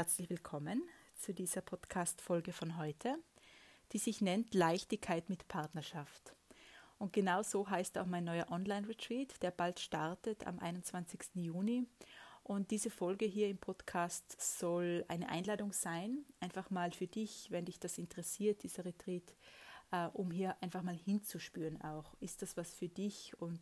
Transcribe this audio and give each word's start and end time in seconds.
herzlich 0.00 0.30
willkommen 0.30 0.82
zu 1.14 1.34
dieser 1.34 1.60
Podcast-Folge 1.60 2.54
von 2.54 2.78
heute, 2.78 3.18
die 3.92 3.98
sich 3.98 4.22
nennt 4.22 4.54
Leichtigkeit 4.54 5.28
mit 5.28 5.46
Partnerschaft. 5.46 6.34
Und 6.96 7.12
genau 7.12 7.42
so 7.42 7.68
heißt 7.68 7.98
auch 7.98 8.06
mein 8.06 8.24
neuer 8.24 8.50
Online-Retreat, 8.50 9.42
der 9.42 9.50
bald 9.50 9.78
startet 9.78 10.46
am 10.46 10.58
21. 10.58 11.34
Juni. 11.34 11.86
Und 12.42 12.70
diese 12.70 12.88
Folge 12.88 13.26
hier 13.26 13.50
im 13.50 13.58
Podcast 13.58 14.40
soll 14.40 15.04
eine 15.08 15.28
Einladung 15.28 15.70
sein, 15.70 16.24
einfach 16.40 16.70
mal 16.70 16.92
für 16.92 17.06
dich, 17.06 17.50
wenn 17.50 17.66
dich 17.66 17.78
das 17.78 17.98
interessiert, 17.98 18.62
dieser 18.62 18.86
Retreat, 18.86 19.34
äh, 19.92 20.06
um 20.14 20.30
hier 20.30 20.56
einfach 20.62 20.82
mal 20.82 20.96
hinzuspüren 20.96 21.78
auch. 21.82 22.14
Ist 22.20 22.40
das 22.40 22.56
was 22.56 22.72
für 22.72 22.88
dich? 22.88 23.38
Und 23.38 23.60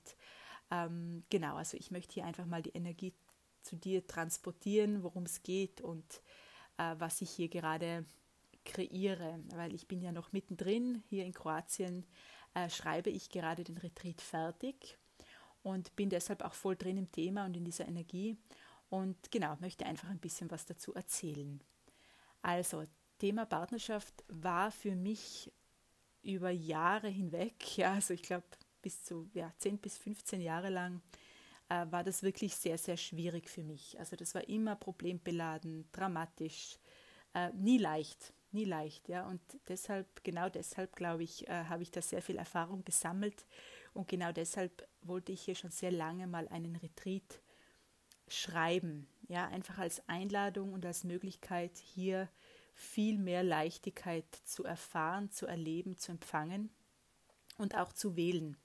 ähm, 0.70 1.24
genau, 1.30 1.56
also 1.56 1.76
ich 1.76 1.90
möchte 1.90 2.14
hier 2.14 2.26
einfach 2.26 2.46
mal 2.46 2.62
die 2.62 2.76
Energie 2.76 3.12
zu 3.68 3.76
dir 3.76 4.06
transportieren, 4.06 5.02
worum 5.02 5.24
es 5.24 5.42
geht 5.42 5.80
und 5.80 6.22
äh, 6.78 6.94
was 6.98 7.20
ich 7.20 7.30
hier 7.30 7.48
gerade 7.48 8.04
kreiere, 8.64 9.40
weil 9.54 9.74
ich 9.74 9.86
bin 9.86 10.00
ja 10.00 10.12
noch 10.12 10.32
mittendrin 10.32 11.02
hier 11.08 11.24
in 11.24 11.32
Kroatien, 11.32 12.06
äh, 12.54 12.70
schreibe 12.70 13.10
ich 13.10 13.30
gerade 13.30 13.64
den 13.64 13.78
Retreat 13.78 14.20
fertig 14.20 14.96
und 15.62 15.94
bin 15.96 16.08
deshalb 16.08 16.42
auch 16.42 16.54
voll 16.54 16.76
drin 16.76 16.96
im 16.96 17.12
Thema 17.12 17.44
und 17.44 17.56
in 17.56 17.64
dieser 17.64 17.86
Energie 17.86 18.36
und 18.88 19.30
genau, 19.30 19.56
möchte 19.60 19.84
einfach 19.84 20.08
ein 20.08 20.20
bisschen 20.20 20.50
was 20.50 20.64
dazu 20.64 20.94
erzählen. 20.94 21.60
Also, 22.40 22.86
Thema 23.18 23.44
Partnerschaft 23.44 24.24
war 24.28 24.70
für 24.70 24.94
mich 24.94 25.52
über 26.22 26.50
Jahre 26.50 27.08
hinweg, 27.08 27.76
ja, 27.76 27.94
also 27.94 28.14
ich 28.14 28.22
glaube 28.22 28.46
bis 28.80 29.02
zu 29.02 29.28
ja, 29.34 29.52
10 29.58 29.78
bis 29.78 29.98
15 29.98 30.40
Jahre 30.40 30.70
lang 30.70 31.02
äh, 31.68 31.86
war 31.90 32.04
das 32.04 32.22
wirklich 32.22 32.54
sehr, 32.56 32.78
sehr 32.78 32.96
schwierig 32.96 33.48
für 33.48 33.62
mich. 33.62 33.98
Also 33.98 34.16
das 34.16 34.34
war 34.34 34.48
immer 34.48 34.76
problembeladen, 34.76 35.88
dramatisch, 35.92 36.78
äh, 37.34 37.50
nie 37.52 37.78
leicht, 37.78 38.32
nie 38.52 38.64
leicht, 38.64 39.08
ja. 39.08 39.26
Und 39.26 39.40
deshalb, 39.68 40.24
genau 40.24 40.48
deshalb, 40.48 40.96
glaube 40.96 41.22
ich, 41.22 41.48
äh, 41.48 41.64
habe 41.64 41.82
ich 41.82 41.90
da 41.90 42.02
sehr 42.02 42.22
viel 42.22 42.36
Erfahrung 42.36 42.84
gesammelt 42.84 43.46
und 43.94 44.08
genau 44.08 44.32
deshalb 44.32 44.86
wollte 45.02 45.32
ich 45.32 45.42
hier 45.42 45.54
schon 45.54 45.70
sehr 45.70 45.92
lange 45.92 46.26
mal 46.26 46.48
einen 46.48 46.76
Retreat 46.76 47.40
schreiben, 48.28 49.08
ja, 49.28 49.46
einfach 49.48 49.78
als 49.78 50.06
Einladung 50.08 50.72
und 50.72 50.84
als 50.84 51.04
Möglichkeit 51.04 51.78
hier 51.78 52.28
viel 52.74 53.18
mehr 53.18 53.42
Leichtigkeit 53.42 54.26
zu 54.44 54.64
erfahren, 54.64 55.30
zu 55.30 55.46
erleben, 55.46 55.96
zu 55.96 56.12
empfangen 56.12 56.70
und 57.56 57.74
auch 57.76 57.92
zu 57.92 58.16
wählen. 58.16 58.56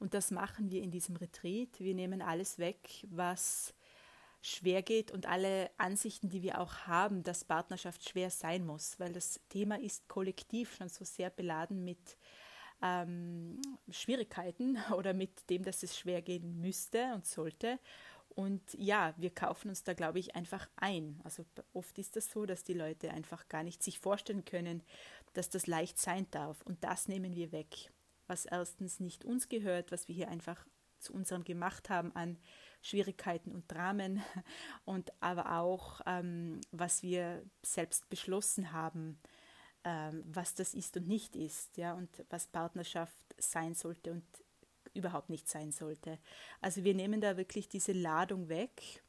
Und 0.00 0.14
das 0.14 0.30
machen 0.30 0.70
wir 0.70 0.82
in 0.82 0.90
diesem 0.90 1.14
Retreat. 1.16 1.78
Wir 1.78 1.94
nehmen 1.94 2.22
alles 2.22 2.58
weg, 2.58 3.06
was 3.10 3.74
schwer 4.40 4.82
geht 4.82 5.10
und 5.10 5.26
alle 5.26 5.70
Ansichten, 5.76 6.30
die 6.30 6.42
wir 6.42 6.58
auch 6.58 6.86
haben, 6.86 7.22
dass 7.22 7.44
Partnerschaft 7.44 8.08
schwer 8.08 8.30
sein 8.30 8.64
muss, 8.64 8.98
weil 8.98 9.12
das 9.12 9.40
Thema 9.50 9.78
ist 9.78 10.08
kollektiv 10.08 10.74
schon 10.74 10.88
so 10.88 11.04
sehr 11.04 11.28
beladen 11.28 11.84
mit 11.84 12.16
ähm, 12.82 13.60
Schwierigkeiten 13.90 14.78
oder 14.96 15.12
mit 15.12 15.48
dem, 15.50 15.62
dass 15.62 15.82
es 15.82 15.98
schwer 15.98 16.22
gehen 16.22 16.62
müsste 16.62 17.12
und 17.14 17.26
sollte. 17.26 17.78
Und 18.30 18.62
ja, 18.78 19.12
wir 19.18 19.34
kaufen 19.34 19.68
uns 19.68 19.82
da, 19.82 19.92
glaube 19.92 20.18
ich, 20.18 20.34
einfach 20.34 20.70
ein. 20.76 21.20
Also 21.24 21.44
oft 21.74 21.98
ist 21.98 22.16
das 22.16 22.30
so, 22.30 22.46
dass 22.46 22.64
die 22.64 22.72
Leute 22.72 23.10
einfach 23.10 23.48
gar 23.48 23.64
nicht 23.64 23.82
sich 23.82 23.98
vorstellen 23.98 24.46
können, 24.46 24.82
dass 25.34 25.50
das 25.50 25.66
leicht 25.66 25.98
sein 25.98 26.26
darf. 26.30 26.62
Und 26.62 26.82
das 26.84 27.06
nehmen 27.06 27.34
wir 27.34 27.52
weg 27.52 27.90
was 28.30 28.46
erstens 28.46 29.00
nicht 29.00 29.24
uns 29.24 29.48
gehört, 29.48 29.90
was 29.90 30.06
wir 30.06 30.14
hier 30.14 30.28
einfach 30.28 30.64
zu 31.00 31.12
unserem 31.12 31.42
gemacht 31.44 31.90
haben 31.90 32.14
an 32.14 32.38
Schwierigkeiten 32.80 33.52
und 33.52 33.70
Dramen 33.70 34.22
und 34.84 35.12
aber 35.20 35.58
auch, 35.58 36.00
ähm, 36.06 36.60
was 36.70 37.02
wir 37.02 37.42
selbst 37.62 38.08
beschlossen 38.08 38.72
haben, 38.72 39.18
ähm, 39.84 40.22
was 40.26 40.54
das 40.54 40.74
ist 40.74 40.96
und 40.96 41.08
nicht 41.08 41.34
ist, 41.34 41.76
ja, 41.76 41.92
und 41.94 42.08
was 42.30 42.46
Partnerschaft 42.46 43.34
sein 43.38 43.74
sollte 43.74 44.12
und 44.12 44.24
überhaupt 44.94 45.28
nicht 45.28 45.48
sein 45.48 45.72
sollte. 45.72 46.18
Also 46.60 46.84
wir 46.84 46.94
nehmen 46.94 47.20
da 47.20 47.36
wirklich 47.36 47.68
diese 47.68 47.92
Ladung 47.92 48.48
weg 48.48 49.02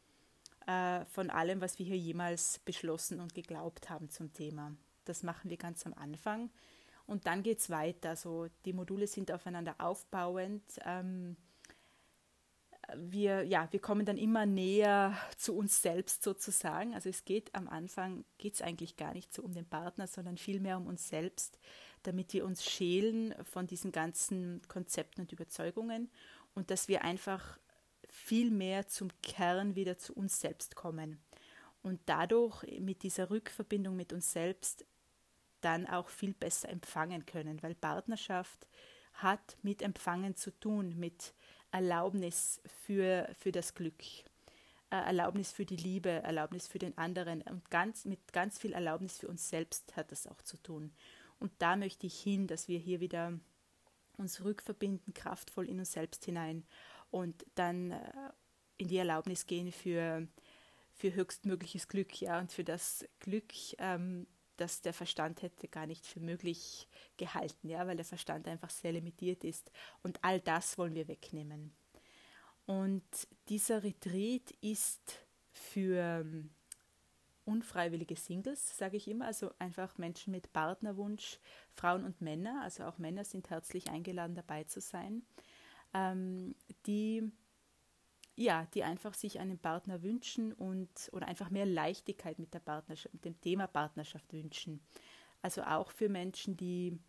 äh, 0.66 1.06
von 1.06 1.30
allem, 1.30 1.62
was 1.62 1.78
wir 1.78 1.86
hier 1.86 1.98
jemals 1.98 2.60
beschlossen 2.60 3.20
und 3.20 3.36
geglaubt 3.36 3.90
haben 3.90 4.10
zum 4.10 4.34
Thema. 4.34 4.76
Das 5.06 5.24
machen 5.24 5.50
wir 5.50 5.58
ganz 5.58 5.86
am 5.86 5.94
Anfang 5.94 6.50
und 7.12 7.28
dann 7.28 7.44
geht 7.44 7.60
es 7.60 7.70
weiter. 7.70 8.12
Also 8.12 8.48
die 8.64 8.72
Module 8.72 9.06
sind 9.06 9.34
aufeinander 9.34 9.76
aufbauend. 9.80 10.64
Ähm, 10.86 11.36
wir, 12.96 13.44
ja, 13.44 13.68
wir 13.72 13.82
kommen 13.82 14.06
dann 14.06 14.18
immer 14.18 14.46
näher 14.46 15.18
zu 15.36 15.54
uns 15.54 15.82
selbst 15.82 16.24
sozusagen. 16.24 16.94
Also 16.94 17.10
es 17.10 17.26
geht 17.26 17.54
am 17.54 17.68
Anfang, 17.68 18.24
geht 18.38 18.62
eigentlich 18.62 18.96
gar 18.96 19.14
nicht 19.14 19.34
so 19.34 19.42
um 19.42 19.54
den 19.54 19.66
Partner, 19.66 20.08
sondern 20.08 20.38
vielmehr 20.38 20.78
um 20.78 20.88
uns 20.88 21.10
selbst, 21.10 21.60
damit 22.04 22.32
wir 22.34 22.46
uns 22.46 22.64
schälen 22.64 23.36
von 23.44 23.68
diesen 23.68 23.92
ganzen 23.92 24.62
Konzepten 24.70 25.22
und 25.22 25.34
Überzeugungen 25.34 26.10
und 26.56 26.72
dass 26.72 26.88
wir 26.88 27.04
einfach 27.04 27.60
viel 28.08 28.52
mehr 28.52 28.88
zum 28.88 29.10
Kern 29.22 29.76
wieder 29.76 29.98
zu 29.98 30.14
uns 30.14 30.40
selbst 30.40 30.76
kommen. 30.76 31.20
Und 31.84 32.00
dadurch 32.06 32.64
mit 32.80 33.04
dieser 33.04 33.30
Rückverbindung 33.30 33.98
mit 33.98 34.14
uns 34.14 34.32
selbst 34.32 34.86
dann 35.62 35.88
auch 35.88 36.10
viel 36.10 36.34
besser 36.34 36.70
empfangen 36.70 37.26
können, 37.26 37.62
weil 37.64 37.76
Partnerschaft 37.76 38.68
hat 39.14 39.58
mit 39.62 39.82
Empfangen 39.82 40.36
zu 40.36 40.52
tun, 40.52 40.98
mit 40.98 41.34
Erlaubnis 41.72 42.62
für, 42.84 43.30
für 43.38 43.52
das 43.52 43.74
Glück, 43.74 44.02
äh, 44.90 44.96
Erlaubnis 44.96 45.52
für 45.52 45.66
die 45.66 45.78
Liebe, 45.78 46.10
Erlaubnis 46.10 46.68
für 46.68 46.80
den 46.80 46.98
anderen 46.98 47.42
und 47.44 47.70
ganz, 47.70 48.06
mit 48.06 48.34
ganz 48.34 48.60
viel 48.60 48.74
Erlaubnis 48.74 49.20
für 49.20 49.28
uns 49.28 49.50
selbst 49.50 49.96
hat 49.96 50.12
das 50.12 50.28
auch 50.28 50.42
zu 50.42 50.58
tun. 50.58 50.94
Und 51.40 51.52
da 51.60 51.76
möchte 51.76 52.08
ich 52.08 52.20
hin, 52.20 52.48
dass 52.48 52.68
wir 52.68 52.78
hier 52.78 53.00
wieder 53.00 53.40
uns 54.18 54.44
rückverbinden, 54.44 55.14
kraftvoll 55.14 55.68
in 55.70 55.80
uns 55.80 55.94
selbst 55.94 56.26
hinein 56.26 56.66
und 57.10 57.46
dann 57.56 57.92
äh, 57.92 58.12
in 58.78 58.88
die 58.88 58.98
Erlaubnis 58.98 59.46
gehen 59.46 59.72
für, 59.72 60.28
für 60.94 61.14
höchstmögliches 61.14 61.88
Glück, 61.88 62.22
ja, 62.22 62.40
und 62.40 62.52
für 62.52 62.64
das 62.64 63.06
Glück, 63.20 63.54
ähm, 63.78 64.28
das 64.62 64.82
der 64.82 64.94
Verstand 64.94 65.42
hätte 65.42 65.68
gar 65.68 65.88
nicht 65.88 66.06
für 66.06 66.20
möglich 66.20 66.88
gehalten, 67.18 67.68
ja, 67.68 67.86
weil 67.88 67.96
der 67.96 68.06
Verstand 68.06 68.48
einfach 68.48 68.70
sehr 68.70 68.94
limitiert 68.94 69.44
ist. 69.44 69.72
Und 70.04 70.20
all 70.24 70.40
das 70.40 70.78
wollen 70.78 70.94
wir 70.94 71.08
wegnehmen. 71.08 71.74
Und 72.66 73.04
dieser 73.50 73.84
Retreat 73.84 74.52
ist 74.62 75.26
für 75.52 75.98
ähm, 75.98 76.52
unfreiwillige 77.46 78.16
Singles, 78.16 78.78
sage 78.78 78.98
ich 78.98 79.08
immer, 79.08 79.26
also 79.26 79.52
einfach 79.60 79.98
Menschen 79.98 80.32
mit 80.32 80.54
Partnerwunsch, 80.54 81.40
Frauen 81.72 82.06
und 82.06 82.22
Männer, 82.22 82.62
also 82.64 82.84
auch 82.84 82.98
Männer 82.98 83.26
sind 83.26 83.50
herzlich 83.50 83.90
eingeladen 83.90 84.36
dabei 84.36 84.64
zu 84.66 84.80
sein, 84.80 85.24
ähm, 85.94 86.56
die 86.86 87.32
ja, 88.36 88.68
die 88.74 88.84
einfach 88.84 89.14
sich 89.14 89.40
einen 89.40 89.60
Partner 89.60 90.04
wünschen 90.04 90.54
und 90.54 90.90
oder 91.12 91.28
einfach 91.28 91.50
mehr 91.50 91.66
Leichtigkeit 91.66 92.40
mit 92.40 92.54
der 92.54 92.60
Partnerschaft, 92.60 93.14
mit 93.14 93.26
dem 93.26 93.40
Thema 93.42 93.68
Partnerschaft 93.68 94.32
wünschen. 94.34 94.82
Also 95.42 95.64
auch 95.64 95.92
für 95.92 96.10
Menschen, 96.10 96.56
die 96.56 97.00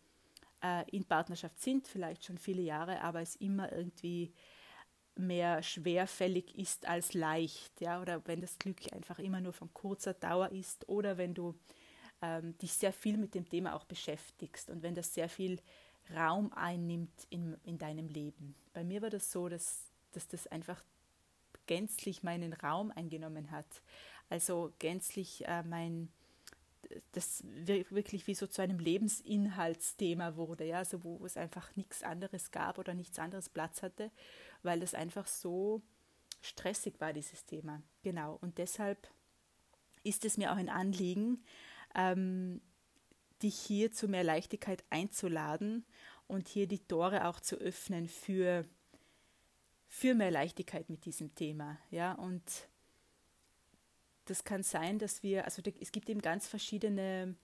äh, 0.63 0.89
in 0.91 1.05
Partnerschaft 1.05 1.59
sind, 1.59 1.87
vielleicht 1.87 2.25
schon 2.25 2.37
viele 2.37 2.61
Jahre, 2.61 3.01
aber 3.01 3.21
es 3.21 3.35
immer 3.35 3.71
irgendwie 3.71 4.33
mehr 5.15 5.61
schwerfällig 5.61 6.57
ist 6.57 6.87
als 6.87 7.13
leicht, 7.13 7.79
ja, 7.81 8.01
oder 8.01 8.25
wenn 8.25 8.41
das 8.41 8.57
Glück 8.57 8.91
einfach 8.93 9.19
immer 9.19 9.41
nur 9.41 9.53
von 9.53 9.71
kurzer 9.73 10.13
Dauer 10.13 10.51
ist 10.51 10.89
oder 10.89 11.17
wenn 11.17 11.35
du 11.35 11.55
ähm, 12.21 12.57
dich 12.57 12.73
sehr 12.73 12.93
viel 12.93 13.17
mit 13.17 13.35
dem 13.35 13.47
Thema 13.47 13.75
auch 13.75 13.85
beschäftigst 13.85 14.69
und 14.69 14.81
wenn 14.81 14.95
das 14.95 15.13
sehr 15.13 15.29
viel 15.29 15.59
Raum 16.15 16.51
einnimmt 16.53 17.27
in, 17.29 17.55
in 17.63 17.77
deinem 17.77 18.07
Leben. 18.07 18.55
Bei 18.73 18.83
mir 18.83 19.01
war 19.01 19.09
das 19.09 19.31
so, 19.31 19.49
dass, 19.49 19.91
dass 20.11 20.27
das 20.27 20.47
einfach 20.47 20.83
gänzlich 21.67 22.23
meinen 22.23 22.53
Raum 22.53 22.91
eingenommen 22.91 23.51
hat. 23.51 23.81
Also 24.29 24.73
gänzlich 24.79 25.45
äh, 25.47 25.63
mein, 25.63 26.11
das 27.11 27.43
wirklich 27.45 28.27
wie 28.27 28.35
so 28.35 28.47
zu 28.47 28.61
einem 28.61 28.79
Lebensinhaltsthema 28.79 30.35
wurde, 30.35 30.65
ja, 30.65 30.79
also 30.79 31.03
wo 31.03 31.25
es 31.25 31.37
einfach 31.37 31.75
nichts 31.75 32.03
anderes 32.03 32.51
gab 32.51 32.77
oder 32.77 32.93
nichts 32.93 33.19
anderes 33.19 33.49
Platz 33.49 33.81
hatte, 33.81 34.11
weil 34.61 34.79
das 34.79 34.93
einfach 34.93 35.27
so 35.27 35.81
stressig 36.41 36.99
war, 36.99 37.13
dieses 37.13 37.45
Thema. 37.45 37.81
Genau. 38.01 38.37
Und 38.41 38.57
deshalb 38.57 39.09
ist 40.03 40.25
es 40.25 40.37
mir 40.37 40.51
auch 40.51 40.57
ein 40.57 40.69
Anliegen, 40.69 41.43
ähm, 41.95 42.61
dich 43.41 43.55
hier 43.55 43.91
zu 43.91 44.07
mehr 44.07 44.23
Leichtigkeit 44.23 44.83
einzuladen 44.89 45.85
und 46.27 46.47
hier 46.47 46.67
die 46.67 46.85
Tore 46.85 47.27
auch 47.27 47.39
zu 47.39 47.55
öffnen 47.57 48.07
für 48.07 48.65
für 49.93 50.15
mehr 50.15 50.31
Leichtigkeit 50.31 50.89
mit 50.89 51.05
diesem 51.05 51.35
Thema. 51.35 51.77
Ja, 51.91 52.13
und 52.13 52.41
das 54.25 54.43
kann 54.43 54.63
sein, 54.63 54.97
dass 54.97 55.21
wir, 55.21 55.45
also 55.45 55.61
es 55.79 55.91
gibt 55.91 56.09
eben 56.09 56.19
ganz 56.19 56.47
verschiedene 56.47 57.35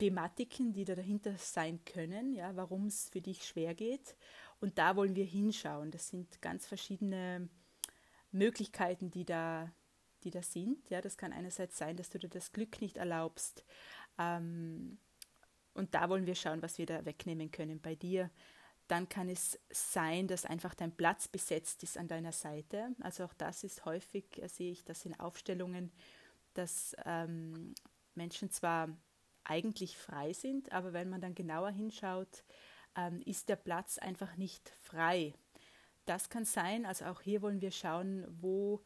Thematiken, 0.00 0.72
die 0.72 0.84
da 0.84 0.96
dahinter 0.96 1.38
sein 1.38 1.78
können, 1.84 2.32
ja, 2.32 2.56
warum 2.56 2.86
es 2.86 3.08
für 3.10 3.20
dich 3.20 3.46
schwer 3.46 3.76
geht. 3.76 4.16
Und 4.60 4.78
da 4.78 4.96
wollen 4.96 5.14
wir 5.14 5.24
hinschauen. 5.24 5.92
Das 5.92 6.08
sind 6.08 6.42
ganz 6.42 6.66
verschiedene 6.66 7.48
Möglichkeiten, 8.32 9.12
die 9.12 9.24
da 9.24 9.72
die 10.24 10.32
da 10.32 10.42
sind. 10.42 10.90
Ja, 10.90 11.00
das 11.00 11.16
kann 11.16 11.32
einerseits 11.32 11.78
sein, 11.78 11.96
dass 11.96 12.10
du 12.10 12.18
dir 12.18 12.28
das 12.28 12.50
Glück 12.50 12.80
nicht 12.80 12.96
erlaubst. 12.96 13.64
Ähm, 14.18 14.98
und 15.72 15.94
da 15.94 16.08
wollen 16.08 16.26
wir 16.26 16.34
schauen, 16.34 16.62
was 16.62 16.78
wir 16.78 16.86
da 16.86 17.04
wegnehmen 17.04 17.52
können 17.52 17.80
bei 17.80 17.94
dir. 17.94 18.28
Dann 18.88 19.08
kann 19.08 19.28
es 19.28 19.58
sein, 19.70 20.26
dass 20.28 20.44
einfach 20.44 20.74
dein 20.74 20.96
Platz 20.96 21.28
besetzt 21.28 21.82
ist 21.82 21.98
an 21.98 22.08
deiner 22.08 22.32
Seite. 22.32 22.94
Also 23.00 23.24
auch 23.24 23.34
das 23.34 23.62
ist 23.62 23.84
häufig, 23.84 24.42
äh, 24.42 24.48
sehe 24.48 24.72
ich 24.72 24.84
das 24.84 25.04
in 25.04 25.18
Aufstellungen, 25.20 25.92
dass 26.54 26.96
ähm, 27.04 27.74
Menschen 28.14 28.50
zwar 28.50 28.88
eigentlich 29.44 29.96
frei 29.96 30.32
sind, 30.32 30.72
aber 30.72 30.92
wenn 30.92 31.08
man 31.08 31.20
dann 31.20 31.34
genauer 31.34 31.70
hinschaut, 31.70 32.44
ähm, 32.96 33.22
ist 33.24 33.48
der 33.48 33.56
Platz 33.56 33.98
einfach 33.98 34.36
nicht 34.36 34.70
frei. 34.82 35.34
Das 36.06 36.28
kann 36.30 36.44
sein, 36.44 36.86
also 36.86 37.04
auch 37.06 37.20
hier 37.20 37.42
wollen 37.42 37.60
wir 37.60 37.70
schauen, 37.70 38.26
wo, 38.40 38.82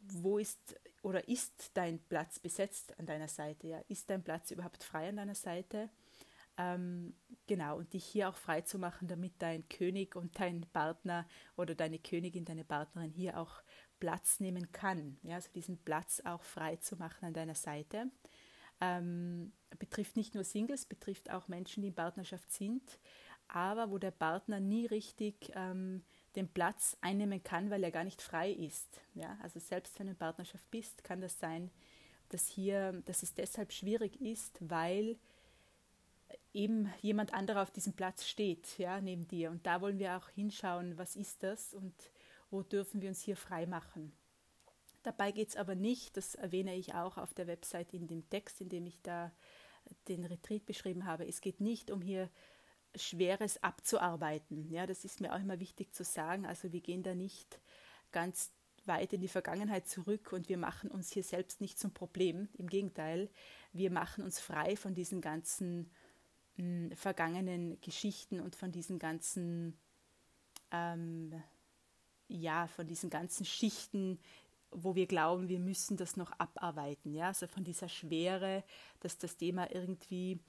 wo 0.00 0.38
ist 0.38 0.76
oder 1.02 1.26
ist 1.28 1.70
dein 1.74 1.98
Platz 1.98 2.38
besetzt 2.38 2.98
an 2.98 3.06
deiner 3.06 3.28
Seite? 3.28 3.66
Ja? 3.66 3.80
Ist 3.88 4.08
dein 4.10 4.22
Platz 4.22 4.50
überhaupt 4.50 4.84
frei 4.84 5.08
an 5.08 5.16
deiner 5.16 5.34
Seite? 5.34 5.90
Ähm, 6.62 7.14
genau, 7.46 7.76
und 7.78 7.92
dich 7.92 8.04
hier 8.04 8.28
auch 8.28 8.36
frei 8.36 8.60
zu 8.60 8.78
machen, 8.78 9.08
damit 9.08 9.34
dein 9.40 9.68
König 9.68 10.14
und 10.14 10.38
dein 10.38 10.62
Partner 10.72 11.26
oder 11.56 11.74
deine 11.74 11.98
Königin, 11.98 12.44
deine 12.44 12.64
Partnerin 12.64 13.10
hier 13.10 13.38
auch 13.38 13.62
Platz 13.98 14.38
nehmen 14.38 14.70
kann. 14.70 15.18
Ja, 15.22 15.36
also 15.36 15.50
diesen 15.52 15.78
Platz 15.78 16.22
auch 16.24 16.42
frei 16.42 16.76
zu 16.76 16.96
machen 16.96 17.24
an 17.24 17.34
deiner 17.34 17.56
Seite. 17.56 18.10
Ähm, 18.80 19.52
betrifft 19.78 20.16
nicht 20.16 20.34
nur 20.34 20.44
Singles, 20.44 20.86
betrifft 20.86 21.30
auch 21.30 21.48
Menschen, 21.48 21.82
die 21.82 21.88
in 21.88 21.94
Partnerschaft 21.94 22.50
sind, 22.52 22.98
aber 23.48 23.90
wo 23.90 23.98
der 23.98 24.10
Partner 24.10 24.60
nie 24.60 24.86
richtig 24.86 25.52
ähm, 25.54 26.04
den 26.36 26.48
Platz 26.48 26.96
einnehmen 27.00 27.42
kann, 27.42 27.70
weil 27.70 27.82
er 27.82 27.90
gar 27.90 28.04
nicht 28.04 28.22
frei 28.22 28.50
ist. 28.52 29.00
Ja, 29.14 29.36
also 29.42 29.58
selbst 29.58 29.98
wenn 29.98 30.06
du 30.06 30.12
in 30.12 30.18
Partnerschaft 30.18 30.70
bist, 30.70 31.02
kann 31.04 31.20
das 31.20 31.38
sein, 31.38 31.70
dass 32.28 32.46
hier, 32.48 33.02
dass 33.04 33.22
es 33.22 33.34
deshalb 33.34 33.72
schwierig 33.72 34.20
ist, 34.20 34.58
weil 34.60 35.18
eben 36.52 36.92
jemand 37.00 37.34
anderer 37.34 37.62
auf 37.62 37.70
diesem 37.70 37.94
Platz 37.94 38.26
steht, 38.26 38.78
ja, 38.78 39.00
neben 39.00 39.26
dir. 39.26 39.50
Und 39.50 39.66
da 39.66 39.80
wollen 39.80 39.98
wir 39.98 40.16
auch 40.16 40.28
hinschauen, 40.28 40.98
was 40.98 41.16
ist 41.16 41.42
das 41.42 41.74
und 41.74 41.94
wo 42.50 42.62
dürfen 42.62 43.00
wir 43.00 43.08
uns 43.08 43.22
hier 43.22 43.36
frei 43.36 43.66
machen. 43.66 44.12
Dabei 45.02 45.32
geht 45.32 45.48
es 45.48 45.56
aber 45.56 45.74
nicht, 45.74 46.16
das 46.16 46.34
erwähne 46.34 46.76
ich 46.76 46.94
auch 46.94 47.18
auf 47.18 47.34
der 47.34 47.46
Website 47.46 47.92
in 47.92 48.06
dem 48.06 48.28
Text, 48.30 48.60
in 48.60 48.68
dem 48.68 48.86
ich 48.86 49.00
da 49.02 49.32
den 50.08 50.24
Retreat 50.24 50.64
beschrieben 50.64 51.06
habe. 51.06 51.26
Es 51.26 51.40
geht 51.40 51.60
nicht 51.60 51.90
um 51.90 52.00
hier 52.00 52.30
Schweres 52.94 53.62
abzuarbeiten. 53.62 54.70
Ja, 54.70 54.86
das 54.86 55.04
ist 55.04 55.20
mir 55.20 55.32
auch 55.32 55.40
immer 55.40 55.58
wichtig 55.58 55.92
zu 55.92 56.04
sagen. 56.04 56.46
Also 56.46 56.72
wir 56.72 56.80
gehen 56.80 57.02
da 57.02 57.14
nicht 57.14 57.58
ganz 58.12 58.52
weit 58.84 59.12
in 59.12 59.20
die 59.20 59.28
Vergangenheit 59.28 59.88
zurück 59.88 60.32
und 60.32 60.48
wir 60.48 60.58
machen 60.58 60.90
uns 60.90 61.10
hier 61.12 61.22
selbst 61.22 61.60
nicht 61.60 61.78
zum 61.78 61.92
Problem. 61.92 62.48
Im 62.54 62.68
Gegenteil, 62.68 63.30
wir 63.72 63.90
machen 63.90 64.24
uns 64.24 64.40
frei 64.40 64.76
von 64.76 64.94
diesen 64.94 65.20
ganzen 65.20 65.90
mh, 66.62 66.96
vergangenen 66.96 67.80
Geschichten 67.80 68.40
und 68.40 68.56
von 68.56 68.72
diesen 68.72 68.98
ganzen, 68.98 69.76
ähm, 70.70 71.42
ja, 72.28 72.66
von 72.66 72.86
diesen 72.86 73.10
ganzen 73.10 73.44
Schichten, 73.44 74.18
wo 74.70 74.94
wir 74.94 75.06
glauben, 75.06 75.48
wir 75.48 75.58
müssen 75.58 75.96
das 75.96 76.16
noch 76.16 76.32
abarbeiten. 76.38 77.14
Ja, 77.14 77.28
also 77.28 77.46
von 77.46 77.64
dieser 77.64 77.88
Schwere, 77.88 78.64
dass 79.00 79.18
das 79.18 79.36
Thema 79.36 79.70
irgendwie 79.70 80.40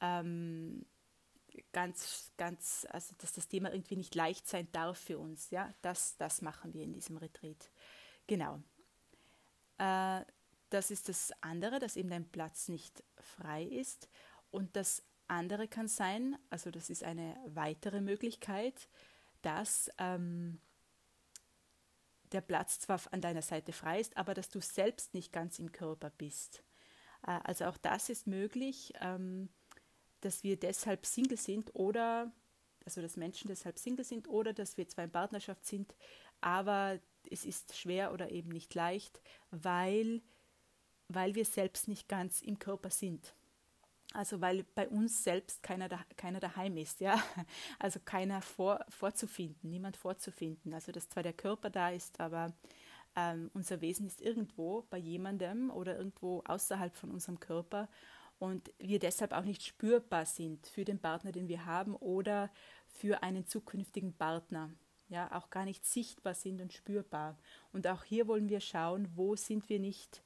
ähm, 0.00 0.86
ganz, 1.72 2.32
ganz, 2.36 2.86
also 2.90 3.14
dass 3.18 3.32
das 3.32 3.48
Thema 3.48 3.72
irgendwie 3.72 3.96
nicht 3.96 4.14
leicht 4.14 4.48
sein 4.48 4.68
darf 4.72 4.98
für 4.98 5.18
uns. 5.18 5.50
Ja, 5.50 5.74
das, 5.82 6.16
das 6.16 6.42
machen 6.42 6.72
wir 6.72 6.82
in 6.82 6.92
diesem 6.92 7.16
Retreat. 7.16 7.70
Genau. 8.26 8.62
Äh, 9.78 10.24
das 10.70 10.90
ist 10.90 11.08
das 11.08 11.32
andere, 11.42 11.78
dass 11.78 11.96
eben 11.96 12.10
dein 12.10 12.28
Platz 12.28 12.68
nicht 12.68 13.02
frei 13.18 13.62
ist. 13.64 14.08
Und 14.50 14.74
das 14.74 15.02
andere 15.28 15.68
kann 15.68 15.88
sein, 15.88 16.36
also 16.50 16.70
das 16.70 16.90
ist 16.90 17.04
eine 17.04 17.36
weitere 17.46 18.00
Möglichkeit, 18.00 18.88
dass 19.42 19.90
ähm, 19.98 20.60
der 22.32 22.40
Platz 22.40 22.80
zwar 22.80 23.00
an 23.12 23.20
deiner 23.20 23.42
Seite 23.42 23.72
frei 23.72 24.00
ist, 24.00 24.16
aber 24.16 24.34
dass 24.34 24.48
du 24.48 24.60
selbst 24.60 25.14
nicht 25.14 25.32
ganz 25.32 25.58
im 25.58 25.72
Körper 25.72 26.10
bist. 26.10 26.62
Äh, 27.26 27.38
also 27.44 27.66
auch 27.66 27.76
das 27.76 28.08
ist 28.08 28.26
möglich. 28.26 28.92
Ähm, 29.00 29.48
dass 30.26 30.42
wir 30.42 30.58
deshalb 30.58 31.06
Single 31.06 31.38
sind 31.38 31.70
oder, 31.74 32.32
also 32.84 33.00
dass 33.00 33.16
Menschen 33.16 33.46
deshalb 33.46 33.78
Single 33.78 34.04
sind 34.04 34.28
oder 34.28 34.52
dass 34.52 34.76
wir 34.76 34.88
zwar 34.88 35.04
in 35.04 35.12
Partnerschaft 35.12 35.64
sind, 35.64 35.94
aber 36.40 36.98
es 37.30 37.44
ist 37.44 37.76
schwer 37.76 38.12
oder 38.12 38.30
eben 38.32 38.50
nicht 38.50 38.74
leicht, 38.74 39.20
weil, 39.52 40.22
weil 41.06 41.36
wir 41.36 41.44
selbst 41.44 41.86
nicht 41.86 42.08
ganz 42.08 42.42
im 42.42 42.58
Körper 42.58 42.90
sind. 42.90 43.35
Also 44.16 44.40
weil 44.40 44.64
bei 44.74 44.88
uns 44.88 45.24
selbst 45.24 45.62
keiner, 45.62 45.90
da, 45.90 46.00
keiner 46.16 46.40
daheim 46.40 46.78
ist, 46.78 47.00
ja. 47.00 47.22
Also 47.78 48.00
keiner 48.02 48.40
vor, 48.40 48.84
vorzufinden, 48.88 49.68
niemand 49.68 49.98
vorzufinden. 49.98 50.72
Also 50.72 50.90
dass 50.90 51.10
zwar 51.10 51.22
der 51.22 51.34
Körper 51.34 51.68
da 51.68 51.90
ist, 51.90 52.18
aber 52.18 52.54
ähm, 53.14 53.50
unser 53.52 53.82
Wesen 53.82 54.06
ist 54.06 54.22
irgendwo 54.22 54.86
bei 54.88 54.96
jemandem 54.96 55.70
oder 55.70 55.98
irgendwo 55.98 56.42
außerhalb 56.46 56.96
von 56.96 57.10
unserem 57.10 57.40
Körper 57.40 57.90
und 58.38 58.72
wir 58.78 58.98
deshalb 58.98 59.32
auch 59.32 59.44
nicht 59.44 59.62
spürbar 59.62 60.24
sind 60.24 60.66
für 60.66 60.86
den 60.86 60.98
Partner, 60.98 61.30
den 61.30 61.48
wir 61.48 61.66
haben 61.66 61.94
oder 61.94 62.50
für 62.86 63.22
einen 63.22 63.46
zukünftigen 63.46 64.14
Partner. 64.14 64.70
Ja, 65.08 65.30
auch 65.36 65.50
gar 65.50 65.66
nicht 65.66 65.84
sichtbar 65.84 66.34
sind 66.34 66.62
und 66.62 66.72
spürbar. 66.72 67.38
Und 67.70 67.86
auch 67.86 68.02
hier 68.02 68.26
wollen 68.28 68.48
wir 68.48 68.60
schauen, 68.60 69.08
wo 69.14 69.36
sind 69.36 69.68
wir 69.68 69.78
nicht 69.78 70.22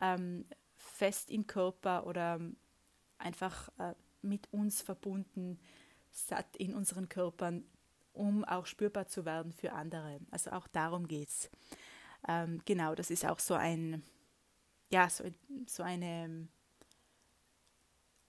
ähm, 0.00 0.46
fest 0.76 1.30
im 1.30 1.46
Körper 1.46 2.06
oder 2.06 2.40
einfach 3.18 3.68
äh, 3.78 3.94
mit 4.22 4.52
uns 4.52 4.82
verbunden, 4.82 5.58
satt 6.10 6.56
in 6.56 6.74
unseren 6.74 7.08
Körpern, 7.08 7.64
um 8.12 8.44
auch 8.44 8.66
spürbar 8.66 9.06
zu 9.06 9.24
werden 9.24 9.52
für 9.52 9.72
andere. 9.72 10.20
Also 10.30 10.52
auch 10.52 10.68
darum 10.68 11.08
geht 11.08 11.28
es. 11.28 11.50
Ähm, 12.28 12.62
genau, 12.64 12.94
das 12.94 13.10
ist 13.10 13.24
auch 13.24 13.38
so 13.38 13.54
ein, 13.54 14.02
ja, 14.90 15.08
so, 15.10 15.24
so 15.66 15.82
eine 15.82 16.48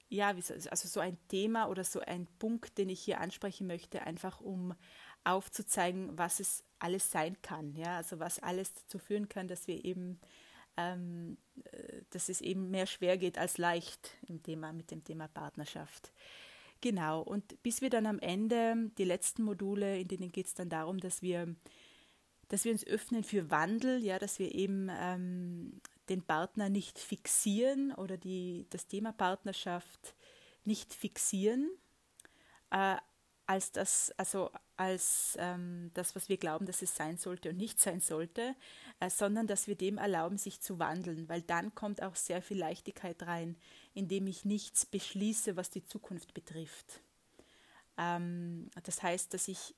ja, 0.10 0.30
also 0.30 0.88
so 0.88 1.00
ein 1.00 1.18
Thema 1.28 1.68
oder 1.68 1.84
so 1.84 2.00
ein 2.00 2.28
Punkt, 2.40 2.78
den 2.78 2.90
ich 2.90 3.02
hier 3.02 3.20
ansprechen 3.20 3.68
möchte, 3.68 4.02
einfach 4.04 4.40
um 4.40 4.74
aufzuzeigen, 5.24 6.18
was 6.18 6.40
es 6.40 6.64
alles 6.80 7.12
sein 7.12 7.42
kann, 7.42 7.76
ja, 7.76 7.98
also 7.98 8.20
was 8.20 8.40
alles 8.40 8.74
dazu 8.74 9.00
führen 9.00 9.28
kann, 9.28 9.48
dass 9.48 9.68
wir 9.68 9.83
eben, 9.83 10.19
ähm, 10.78 11.38
äh, 11.72 12.02
dass 12.12 12.30
es 12.30 12.42
eben 12.42 12.70
mehr 12.70 12.86
schwer 12.86 13.18
geht 13.18 13.38
als 13.38 13.58
leicht 13.58 14.12
im 14.28 14.44
Thema, 14.44 14.74
mit 14.74 14.92
dem 14.92 15.04
Thema 15.04 15.28
Partnerschaft. 15.28 16.12
Genau, 16.82 17.22
und 17.22 17.62
bis 17.64 17.82
wir 17.82 17.90
dann 17.90 18.06
am 18.06 18.20
Ende, 18.20 18.92
die 18.98 19.06
letzten 19.06 19.44
Module, 19.44 20.00
in 20.00 20.08
denen 20.08 20.32
geht 20.32 20.48
es 20.48 20.54
dann 20.54 20.70
darum, 20.70 21.00
dass 21.00 21.22
wir, 21.22 21.56
dass 22.50 22.66
wir 22.66 22.72
uns 22.72 22.86
öffnen 22.86 23.24
für 23.24 23.50
Wandel, 23.50 24.04
ja, 24.04 24.20
dass 24.20 24.40
wir 24.40 24.54
eben 24.54 24.90
ähm, 24.92 25.82
den 26.10 26.22
Partner 26.22 26.70
nicht 26.70 27.00
fixieren 27.00 27.92
oder 27.94 28.18
die, 28.18 28.68
das 28.70 28.88
Thema 28.88 29.14
Partnerschaft 29.14 30.16
nicht 30.64 30.94
fixieren, 30.94 31.72
äh, 32.72 32.98
als 33.47 33.71
das, 33.71 34.11
also 34.18 34.49
als 34.78 35.37
ähm, 35.40 35.92
das, 35.94 36.16
was 36.16 36.30
wir 36.30 36.37
glauben, 36.37 36.66
dass 36.66 36.81
es 36.81 36.95
sein 36.95 37.18
sollte 37.18 37.49
und 37.49 37.57
nicht 37.57 37.80
sein 37.80 38.02
sollte, 38.02 38.56
äh, 38.99 39.09
sondern 39.09 39.47
dass 39.47 39.68
wir 39.68 39.75
dem 39.75 39.97
erlauben, 39.97 40.37
sich 40.37 40.61
zu 40.61 40.80
wandeln, 40.80 41.30
weil 41.30 41.42
dann 41.42 41.75
kommt 41.75 42.02
auch 42.02 42.16
sehr 42.16 42.42
viel 42.42 42.57
Leichtigkeit 42.57 43.23
rein, 43.23 43.56
indem 43.94 44.28
ich 44.28 44.45
nichts 44.45 44.85
beschließe, 44.85 45.56
was 45.56 45.69
die 45.69 45.83
Zukunft 45.83 46.33
betrifft. 46.33 47.02
Ähm, 47.97 48.69
das 48.83 49.04
heißt, 49.04 49.33
dass 49.33 49.47
ich 49.47 49.75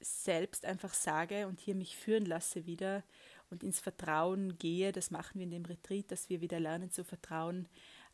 selbst 0.00 0.66
einfach 0.66 0.92
sage 0.92 1.46
und 1.46 1.58
hier 1.58 1.74
mich 1.74 1.96
führen 1.96 2.26
lasse 2.26 2.66
wieder, 2.66 3.02
und 3.50 3.62
ins 3.62 3.80
Vertrauen 3.80 4.58
gehe. 4.58 4.92
Das 4.92 5.10
machen 5.10 5.38
wir 5.38 5.44
in 5.44 5.50
dem 5.50 5.64
Retreat, 5.64 6.10
dass 6.10 6.28
wir 6.28 6.40
wieder 6.40 6.60
lernen 6.60 6.90
zu 6.90 7.04
vertrauen. 7.04 7.68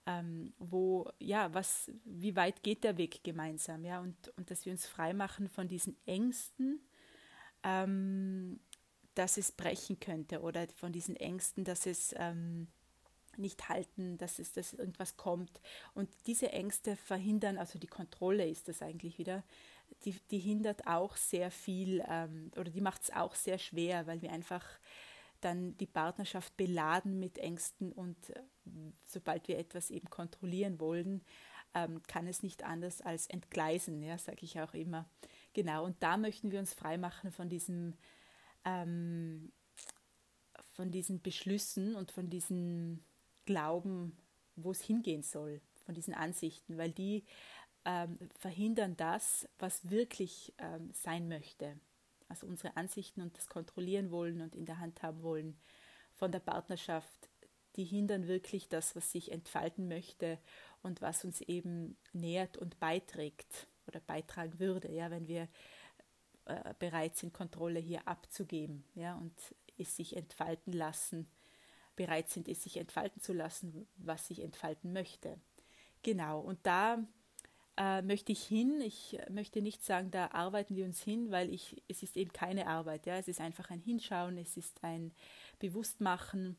Ähm, 0.04 0.52
wo, 0.58 1.08
ja, 1.20 1.54
was, 1.54 1.90
wie 2.04 2.34
weit 2.34 2.64
geht 2.64 2.82
der 2.82 2.98
Weg 2.98 3.22
gemeinsam, 3.22 3.84
ja, 3.84 4.00
und, 4.00 4.16
und 4.36 4.50
dass 4.50 4.64
wir 4.66 4.72
uns 4.72 4.84
frei 4.86 5.14
machen 5.14 5.48
von 5.48 5.68
diesen 5.68 5.96
Ängsten, 6.06 6.80
ähm, 7.62 8.58
dass 9.14 9.36
es 9.36 9.52
brechen 9.52 10.00
könnte 10.00 10.40
oder 10.40 10.66
von 10.74 10.92
diesen 10.92 11.14
Ängsten, 11.14 11.64
dass 11.64 11.86
es 11.86 12.14
ähm, 12.18 12.66
nicht 13.36 13.68
halten, 13.68 14.18
dass 14.18 14.38
es 14.38 14.52
dass 14.52 14.72
irgendwas 14.72 15.16
kommt. 15.16 15.60
Und 15.94 16.08
diese 16.26 16.52
Ängste 16.52 16.96
verhindern, 16.96 17.58
also 17.58 17.78
die 17.78 17.86
Kontrolle 17.86 18.46
ist 18.46 18.68
das 18.68 18.82
eigentlich 18.82 19.18
wieder, 19.18 19.44
die, 20.04 20.18
die 20.30 20.38
hindert 20.38 20.86
auch 20.86 21.16
sehr 21.16 21.50
viel 21.50 22.02
ähm, 22.08 22.50
oder 22.56 22.70
die 22.70 22.80
macht 22.80 23.02
es 23.02 23.12
auch 23.12 23.34
sehr 23.34 23.58
schwer, 23.58 24.06
weil 24.06 24.22
wir 24.22 24.32
einfach 24.32 24.66
dann 25.44 25.76
die 25.78 25.86
Partnerschaft 25.86 26.56
beladen 26.56 27.18
mit 27.18 27.38
Ängsten 27.38 27.92
und 27.92 28.30
äh, 28.30 28.42
sobald 29.04 29.48
wir 29.48 29.58
etwas 29.58 29.90
eben 29.90 30.08
kontrollieren 30.08 30.80
wollen, 30.80 31.22
ähm, 31.74 32.02
kann 32.06 32.26
es 32.26 32.42
nicht 32.42 32.64
anders 32.64 33.00
als 33.00 33.26
entgleisen, 33.26 34.02
ja, 34.02 34.18
sage 34.18 34.40
ich 34.42 34.60
auch 34.60 34.74
immer. 34.74 35.08
Genau, 35.52 35.84
und 35.84 36.02
da 36.02 36.16
möchten 36.16 36.50
wir 36.50 36.58
uns 36.58 36.74
freimachen 36.74 37.32
von 37.32 37.48
diesem, 37.48 37.94
ähm, 38.64 39.52
von 40.72 40.90
diesen 40.90 41.20
Beschlüssen 41.20 41.94
und 41.94 42.10
von 42.10 42.30
diesem 42.30 43.02
Glauben, 43.44 44.16
wo 44.56 44.70
es 44.70 44.82
hingehen 44.82 45.22
soll, 45.22 45.60
von 45.84 45.94
diesen 45.94 46.14
Ansichten, 46.14 46.78
weil 46.78 46.92
die 46.92 47.24
ähm, 47.84 48.18
verhindern 48.38 48.96
das, 48.96 49.48
was 49.58 49.90
wirklich 49.90 50.54
ähm, 50.58 50.90
sein 50.92 51.28
möchte. 51.28 51.78
Also 52.32 52.46
unsere 52.46 52.78
Ansichten 52.78 53.20
und 53.20 53.36
das 53.36 53.46
kontrollieren 53.46 54.10
wollen 54.10 54.40
und 54.40 54.56
in 54.56 54.64
der 54.64 54.78
Hand 54.78 55.02
haben 55.02 55.22
wollen 55.22 55.60
von 56.14 56.32
der 56.32 56.40
Partnerschaft, 56.40 57.28
die 57.76 57.84
hindern 57.84 58.26
wirklich 58.26 58.70
das, 58.70 58.96
was 58.96 59.12
sich 59.12 59.30
entfalten 59.30 59.86
möchte 59.86 60.38
und 60.82 61.02
was 61.02 61.26
uns 61.26 61.42
eben 61.42 61.98
nährt 62.14 62.56
und 62.56 62.80
beiträgt 62.80 63.66
oder 63.86 64.00
beitragen 64.00 64.58
würde, 64.58 64.90
ja, 64.90 65.10
wenn 65.10 65.28
wir 65.28 65.46
äh, 66.46 66.72
bereit 66.78 67.18
sind, 67.18 67.34
Kontrolle 67.34 67.80
hier 67.80 68.08
abzugeben, 68.08 68.82
ja, 68.94 69.14
und 69.16 69.38
es 69.76 69.94
sich 69.94 70.16
entfalten 70.16 70.72
lassen, 70.72 71.30
bereit 71.96 72.30
sind, 72.30 72.48
es 72.48 72.62
sich 72.62 72.78
entfalten 72.78 73.20
zu 73.20 73.34
lassen, 73.34 73.86
was 73.96 74.26
sich 74.28 74.40
entfalten 74.40 74.94
möchte. 74.94 75.38
Genau, 76.00 76.40
und 76.40 76.66
da 76.66 76.96
äh, 77.76 78.02
möchte 78.02 78.32
ich 78.32 78.42
hin. 78.44 78.80
Ich 78.80 79.18
möchte 79.30 79.62
nicht 79.62 79.84
sagen, 79.84 80.10
da 80.10 80.30
arbeiten 80.32 80.76
wir 80.76 80.84
uns 80.84 81.02
hin, 81.02 81.30
weil 81.30 81.52
ich, 81.52 81.82
es 81.88 82.02
ist 82.02 82.16
eben 82.16 82.32
keine 82.32 82.66
Arbeit. 82.66 83.06
Ja? 83.06 83.16
Es 83.16 83.28
ist 83.28 83.40
einfach 83.40 83.70
ein 83.70 83.80
Hinschauen, 83.80 84.38
es 84.38 84.56
ist 84.56 84.82
ein 84.82 85.12
Bewusstmachen 85.58 86.56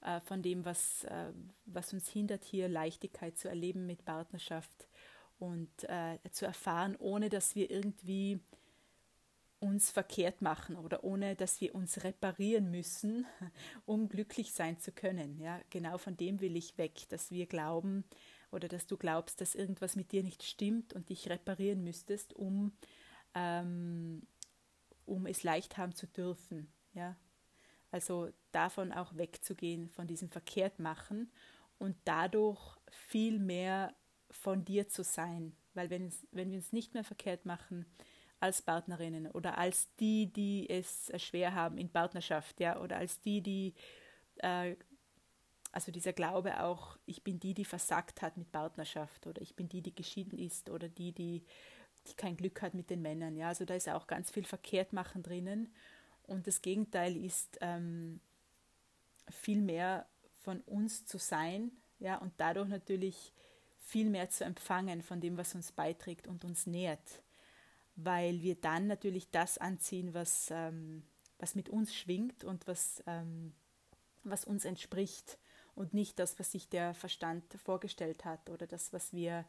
äh, 0.00 0.20
von 0.20 0.42
dem, 0.42 0.64
was, 0.64 1.04
äh, 1.04 1.32
was 1.66 1.92
uns 1.92 2.08
hindert, 2.08 2.44
hier 2.44 2.68
Leichtigkeit 2.68 3.36
zu 3.36 3.48
erleben 3.48 3.86
mit 3.86 4.04
Partnerschaft 4.04 4.88
und 5.38 5.70
äh, 5.84 6.18
zu 6.30 6.46
erfahren, 6.46 6.96
ohne 6.98 7.28
dass 7.28 7.54
wir 7.54 7.70
irgendwie 7.70 8.40
uns 9.60 9.90
verkehrt 9.90 10.40
machen 10.40 10.76
oder 10.76 11.02
ohne 11.02 11.34
dass 11.34 11.60
wir 11.60 11.74
uns 11.74 12.04
reparieren 12.04 12.70
müssen, 12.70 13.26
um 13.86 14.08
glücklich 14.08 14.52
sein 14.52 14.78
zu 14.78 14.92
können. 14.92 15.40
Ja, 15.40 15.60
genau 15.70 15.98
von 15.98 16.16
dem 16.16 16.40
will 16.40 16.56
ich 16.56 16.78
weg, 16.78 17.08
dass 17.08 17.30
wir 17.30 17.46
glauben 17.46 18.04
oder 18.50 18.68
dass 18.68 18.86
du 18.86 18.96
glaubst, 18.96 19.40
dass 19.40 19.54
irgendwas 19.54 19.96
mit 19.96 20.12
dir 20.12 20.22
nicht 20.22 20.42
stimmt 20.42 20.92
und 20.92 21.08
dich 21.08 21.28
reparieren 21.28 21.84
müsstest, 21.84 22.34
um, 22.34 22.72
ähm, 23.34 24.26
um 25.04 25.26
es 25.26 25.42
leicht 25.42 25.76
haben 25.76 25.94
zu 25.94 26.06
dürfen. 26.06 26.72
Ja, 26.94 27.16
also 27.90 28.30
davon 28.52 28.92
auch 28.92 29.16
wegzugehen, 29.16 29.88
von 29.88 30.06
diesem 30.06 30.28
Verkehrtmachen 30.28 31.30
und 31.78 31.96
dadurch 32.04 32.76
viel 32.90 33.38
mehr 33.38 33.94
von 34.30 34.64
dir 34.64 34.88
zu 34.88 35.02
sein. 35.02 35.56
Weil 35.74 35.90
wenn, 35.90 36.12
wenn 36.32 36.50
wir 36.50 36.58
uns 36.58 36.72
nicht 36.72 36.94
mehr 36.94 37.04
verkehrt 37.04 37.46
machen, 37.46 37.86
als 38.40 38.62
Partnerinnen 38.62 39.30
oder 39.30 39.58
als 39.58 39.94
die, 39.96 40.32
die 40.32 40.68
es 40.68 41.10
schwer 41.16 41.54
haben 41.54 41.76
in 41.76 41.90
Partnerschaft, 41.90 42.60
ja, 42.60 42.80
oder 42.80 42.96
als 42.96 43.20
die, 43.20 43.40
die, 43.40 43.74
äh, 44.36 44.76
also 45.72 45.92
dieser 45.92 46.12
Glaube 46.12 46.60
auch, 46.62 46.96
ich 47.06 47.22
bin 47.22 47.38
die, 47.38 47.54
die 47.54 47.64
versagt 47.64 48.22
hat 48.22 48.36
mit 48.36 48.50
Partnerschaft 48.52 49.26
oder 49.26 49.42
ich 49.42 49.54
bin 49.54 49.68
die, 49.68 49.82
die 49.82 49.94
geschieden 49.94 50.38
ist 50.38 50.70
oder 50.70 50.88
die, 50.88 51.12
die, 51.12 51.44
die 52.06 52.14
kein 52.14 52.36
Glück 52.36 52.62
hat 52.62 52.74
mit 52.74 52.90
den 52.90 53.02
Männern, 53.02 53.36
ja, 53.36 53.48
also 53.48 53.64
da 53.64 53.74
ist 53.74 53.88
auch 53.88 54.06
ganz 54.06 54.30
viel 54.30 54.44
Verkehrtmachen 54.44 55.22
drinnen. 55.22 55.72
Und 56.22 56.46
das 56.46 56.60
Gegenteil 56.60 57.16
ist 57.16 57.56
ähm, 57.62 58.20
viel 59.30 59.62
mehr 59.62 60.06
von 60.42 60.60
uns 60.62 61.06
zu 61.06 61.18
sein, 61.18 61.72
ja, 62.00 62.16
und 62.16 62.32
dadurch 62.36 62.68
natürlich 62.68 63.32
viel 63.78 64.10
mehr 64.10 64.28
zu 64.28 64.44
empfangen 64.44 65.02
von 65.02 65.20
dem, 65.20 65.36
was 65.36 65.54
uns 65.54 65.72
beiträgt 65.72 66.26
und 66.26 66.44
uns 66.44 66.66
nährt. 66.66 67.22
Weil 67.96 68.42
wir 68.42 68.54
dann 68.54 68.86
natürlich 68.86 69.30
das 69.30 69.58
anziehen, 69.58 70.14
was, 70.14 70.48
ähm, 70.50 71.02
was 71.38 71.54
mit 71.54 71.68
uns 71.68 71.94
schwingt 71.94 72.44
und 72.44 72.66
was, 72.66 73.02
ähm, 73.06 73.54
was 74.22 74.44
uns 74.44 74.64
entspricht 74.64 75.38
und 75.78 75.94
nicht 75.94 76.18
das, 76.18 76.38
was 76.38 76.50
sich 76.52 76.68
der 76.68 76.92
Verstand 76.92 77.44
vorgestellt 77.64 78.24
hat 78.24 78.50
oder 78.50 78.66
das, 78.66 78.92
was 78.92 79.12
wir 79.12 79.44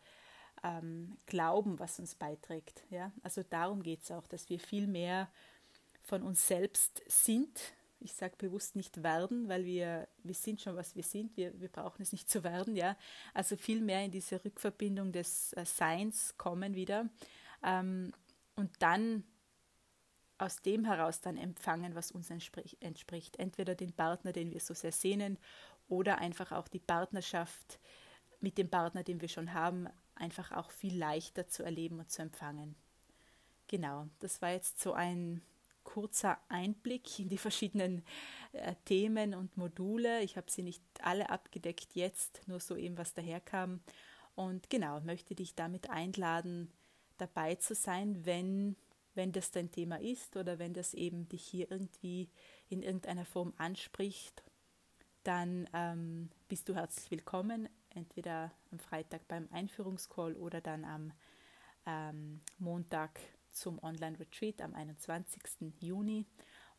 ähm, 0.64 1.18
glauben, 1.26 1.80
was 1.80 2.00
uns 2.00 2.14
beiträgt. 2.14 2.84
Ja? 2.92 3.12
Also 3.24 3.42
darum 3.44 3.82
geht 3.82 4.04
es 4.04 4.12
auch, 4.12 4.28
dass 4.28 4.48
wir 4.50 4.60
viel 4.60 4.86
mehr 4.86 5.28
von 6.04 6.22
uns 6.22 6.48
selbst 6.48 7.02
sind. 7.08 7.60
Ich 8.00 8.14
sage 8.14 8.36
bewusst 8.38 8.76
nicht 8.76 9.02
werden, 9.02 9.50
weil 9.50 9.66
wir, 9.66 10.08
wir 10.24 10.36
sind 10.36 10.62
schon, 10.62 10.76
was 10.76 10.96
wir 10.96 11.04
sind. 11.04 11.36
Wir, 11.36 11.60
wir 11.60 11.68
brauchen 11.68 12.04
es 12.04 12.12
nicht 12.12 12.30
zu 12.30 12.44
werden. 12.44 12.76
Ja? 12.76 12.96
Also 13.34 13.58
viel 13.58 13.82
mehr 13.82 14.06
in 14.06 14.12
diese 14.12 14.44
Rückverbindung 14.46 15.12
des 15.12 15.54
äh, 15.54 15.66
Seins 15.66 16.36
kommen 16.38 16.76
wieder. 16.76 17.10
Ähm, 17.64 18.14
und 18.56 18.70
dann 18.80 19.24
aus 20.40 20.62
dem 20.62 20.86
heraus 20.86 21.22
dann 21.22 21.38
empfangen, 21.38 21.96
was 21.96 22.12
uns 22.12 22.30
entspricht. 22.30 23.38
Entweder 23.40 23.76
den 23.76 23.92
Partner, 23.92 24.32
den 24.32 24.52
wir 24.52 24.62
so 24.62 24.74
sehr 24.74 24.94
sehnen, 24.94 25.38
oder 25.90 26.20
einfach 26.20 26.52
auch 26.52 26.68
die 26.68 26.80
Partnerschaft 26.80 27.80
mit 28.40 28.58
dem 28.58 28.70
Partner, 28.70 29.04
den 29.04 29.22
wir 29.22 29.28
schon 29.28 29.54
haben, 29.54 29.88
einfach 30.16 30.52
auch 30.52 30.72
viel 30.72 30.98
leichter 30.98 31.48
zu 31.48 31.64
erleben 31.64 32.00
und 32.00 32.10
zu 32.10 32.22
empfangen. 32.22 32.76
Genau, 33.68 34.08
das 34.20 34.42
war 34.42 34.52
jetzt 34.52 34.80
so 34.80 34.94
ein 34.94 35.42
kurzer 35.84 36.38
Einblick 36.50 37.20
in 37.20 37.30
die 37.30 37.38
verschiedenen 37.38 38.04
äh, 38.54 38.76
Themen 38.86 39.34
und 39.34 39.58
Module. 39.58 40.22
Ich 40.22 40.38
habe 40.38 40.50
sie 40.50 40.62
nicht 40.62 40.84
alle 41.02 41.30
abgedeckt 41.30 41.96
jetzt, 41.96 42.48
nur 42.48 42.60
so 42.60 42.76
eben, 42.76 42.98
was 42.98 43.14
daherkam. 43.14 43.82
Und 44.36 44.70
genau, 44.70 45.00
möchte 45.02 45.36
dich 45.36 45.56
damit 45.56 45.90
einladen, 45.90 46.72
dabei 47.18 47.56
zu 47.56 47.76
sein, 47.76 48.26
wenn, 48.26 48.76
wenn 49.16 49.32
das 49.32 49.52
dein 49.52 49.72
Thema 49.72 50.00
ist 50.00 50.38
oder 50.38 50.60
wenn 50.60 50.74
das 50.74 50.94
eben 50.94 51.28
dich 51.28 51.44
hier 51.44 51.70
irgendwie 51.70 52.30
in 52.70 52.82
irgendeiner 52.82 53.26
Form 53.26 53.54
anspricht, 53.58 54.44
dann 55.30 55.70
ähm, 55.74 56.32
bist 56.48 56.68
du 56.68 56.74
herzlich 56.74 57.12
willkommen, 57.12 57.70
entweder 57.92 58.52
am 58.72 58.80
Freitag 58.80 59.28
beim 59.28 59.48
Einführungscall 59.52 60.36
oder 60.36 60.60
dann 60.60 60.84
am 60.84 61.14
ähm, 61.86 62.42
Montag 62.58 63.20
zum 63.52 63.78
Online-Retreat 63.84 64.60
am 64.60 64.74
21. 64.74 65.72
Juni 65.82 66.26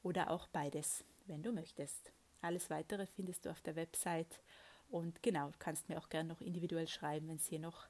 oder 0.02 0.32
auch 0.32 0.48
beides, 0.48 1.04
wenn 1.26 1.44
du 1.44 1.52
möchtest. 1.52 2.12
Alles 2.40 2.70
weitere 2.70 3.06
findest 3.06 3.46
du 3.46 3.50
auf 3.50 3.60
der 3.60 3.76
Website 3.76 4.42
und 4.88 5.22
genau, 5.22 5.52
kannst 5.60 5.88
mir 5.88 5.98
auch 5.98 6.08
gerne 6.08 6.30
noch 6.30 6.40
individuell 6.40 6.88
schreiben, 6.88 7.28
wenn 7.28 7.36
es 7.36 7.46
hier 7.46 7.60
noch 7.60 7.86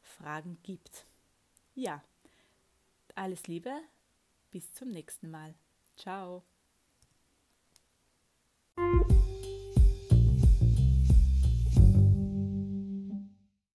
Fragen 0.00 0.56
gibt. 0.62 1.04
Ja, 1.74 2.02
alles 3.14 3.46
Liebe, 3.46 3.78
bis 4.50 4.72
zum 4.72 4.88
nächsten 4.88 5.30
Mal. 5.30 5.54
Ciao. 5.98 6.44